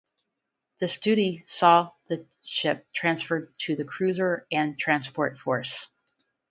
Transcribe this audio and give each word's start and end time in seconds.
This 0.79 0.97
duty 0.97 1.43
saw 1.45 1.91
the 2.07 2.25
ship 2.43 2.87
transferred 2.91 3.53
to 3.59 3.75
the 3.75 3.83
Cruiser 3.83 4.47
and 4.51 4.79
Transport 4.79 5.37
Force. 5.37 5.89